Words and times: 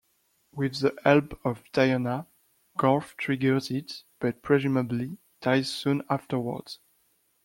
With 0.51 0.79
the 0.79 0.97
help 1.05 1.39
of 1.45 1.71
Diana, 1.73 2.25
Garth 2.75 3.15
triggers 3.17 3.69
it, 3.69 4.01
but 4.19 4.41
presumably 4.41 5.19
dies 5.41 5.71
soon 5.71 6.01
afterwards. 6.09 6.79